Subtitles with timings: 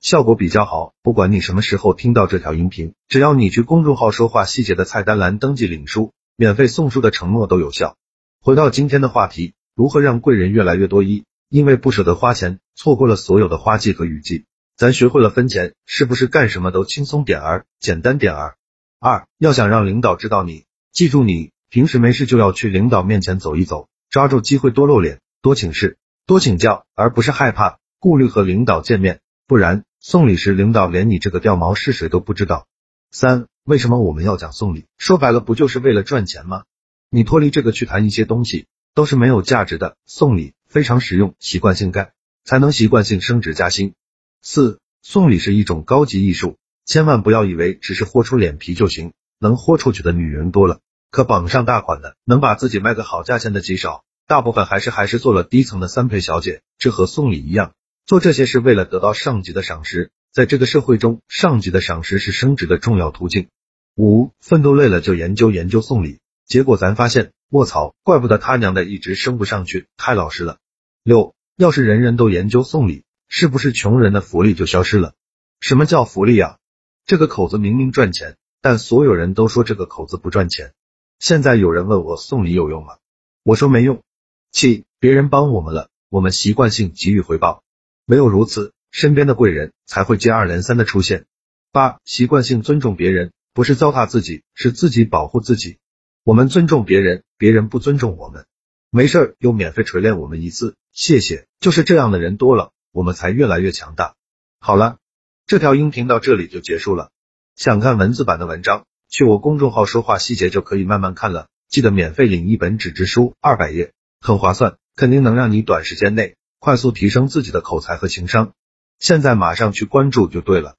[0.00, 0.94] 效果比较好。
[1.02, 7.96] 不管你什么时候听到这条音频，只要你去公众号说话细节的菜单栏登记领书，免费送书的承诺都有效。
[8.40, 11.02] 回到今天的话题，如何让贵人越来越多？
[11.02, 14.46] 一，因为不舍得花钱，错过了所有的花季和雨季。
[14.76, 18.56] 咱学会了分钱，是不是干什么都轻松点儿、简单点儿？
[18.98, 32.66] 二，要想让领导知道你，记住你平时没事就要去领导面前走一走，抓住机会多露脸、多请示、多请教，而不是害怕、顾虑和领导见面，不然送礼时领导连你这个掉毛是谁都不知道。
[33.10, 34.86] 三，为什么我们要讲送礼？
[34.96, 36.64] 说白了，不就是为了赚钱吗？
[37.10, 39.96] 你脱离这个去谈一些东西，都是没有价值的。
[40.06, 42.12] 送礼非常实用，习惯性干，
[42.44, 43.92] 才能习惯性升职加薪。
[44.40, 46.56] 四送礼是一种高级艺术，
[46.86, 57.74] 千万不要以为只是豁出脸皮就行，能豁出去的女人多了，可绑上大款的，能把自己卖个好价钱的极少，大部分还是还是做了低层的三陪小姐，这和送礼一样，
[58.06, 63.48] 做这些是为了得到上级的赏识，在这个社会中，上级的赏识是升职的重要途径。
[63.96, 70.58] 五奋斗累了就研究研究送礼，结果咱发现，卧槽，怪不得他娘的一直升不上去，太老实了。
[71.02, 73.04] 六要是人人都研究送礼。
[73.32, 75.14] 是不是穷人的福利就消失了？
[75.60, 76.58] 什么叫福利啊？
[77.06, 80.72] 这个口子明明赚钱，但所有人都说这个口子不赚钱。
[81.20, 82.96] 现在有人问我送礼有用吗？
[83.44, 84.02] 我说没用。
[84.50, 87.62] 七，别人帮我们了，我们习惯性给予回报，
[88.10, 91.26] 唯有如此，身边的贵人才会接二连三的出现。
[91.70, 95.78] 八，习惯性尊重别人，不是糟蹋自己，是自己保护自己。
[96.24, 98.46] 我们尊重别人，别人不尊重我们，
[98.90, 101.46] 没事儿又免费锤炼我们一次，谢谢。
[101.60, 102.72] 就是这样的人多了。
[102.90, 104.16] 我们才越来越强大。
[104.58, 104.98] 好了，
[105.46, 107.12] 这条音频到这里就结束了。
[107.54, 111.46] 想看文字版的文章，去我公众号说话细节就可以慢慢看了。
[111.68, 118.52] 记得免费领一本纸质书，二百页，很划算，肯定能让你短时间内快速提升自己的口才和情商。
[118.98, 120.76] 现在马上去关注就对了。